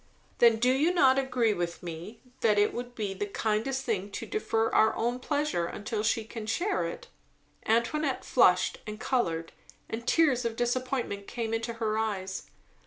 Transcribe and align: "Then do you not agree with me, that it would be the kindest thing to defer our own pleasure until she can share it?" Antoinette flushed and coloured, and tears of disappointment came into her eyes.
"Then 0.39 0.55
do 0.55 0.71
you 0.71 0.91
not 0.91 1.19
agree 1.19 1.53
with 1.53 1.83
me, 1.83 2.21
that 2.39 2.57
it 2.57 2.73
would 2.73 2.95
be 2.95 3.13
the 3.13 3.27
kindest 3.27 3.83
thing 3.85 4.09
to 4.13 4.25
defer 4.25 4.71
our 4.71 4.95
own 4.95 5.19
pleasure 5.19 5.67
until 5.67 6.01
she 6.01 6.23
can 6.25 6.47
share 6.47 6.87
it?" 6.87 7.05
Antoinette 7.67 8.25
flushed 8.25 8.79
and 8.87 8.99
coloured, 8.99 9.51
and 9.87 10.07
tears 10.07 10.43
of 10.43 10.55
disappointment 10.55 11.27
came 11.27 11.53
into 11.53 11.73
her 11.73 11.99
eyes. 11.99 12.49